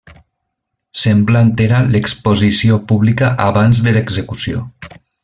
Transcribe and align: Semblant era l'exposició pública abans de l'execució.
Semblant 1.01 1.51
era 1.67 1.81
l'exposició 1.95 2.79
pública 2.93 3.29
abans 3.49 3.83
de 3.89 3.95
l'execució. 3.99 4.65